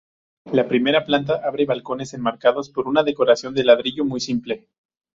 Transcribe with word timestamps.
La 0.57 0.63
primera 0.67 1.01
planta 1.05 1.39
abre 1.45 1.67
balcones 1.67 2.15
enmarcados 2.15 2.71
por 2.71 2.87
una 2.87 3.03
decoración 3.03 3.53
de 3.53 3.65
ladrillo 3.65 4.03
muy 4.03 4.19
simple. 4.19 4.67